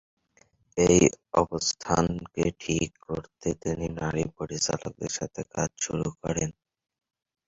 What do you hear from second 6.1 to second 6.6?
করেন।